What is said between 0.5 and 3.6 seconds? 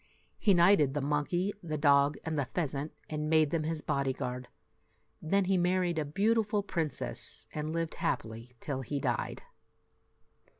knighted the monkey, the dog, and the pheasant, and made